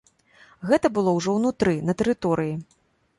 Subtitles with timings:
[0.69, 2.53] Гэта было ўжо ўнутры, на тэрыторыі.